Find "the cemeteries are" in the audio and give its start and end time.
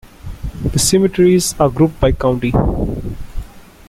0.63-1.69